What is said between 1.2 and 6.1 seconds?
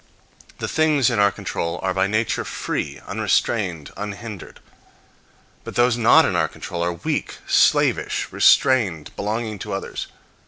control are by nature free, unrestrained, unhindered; but those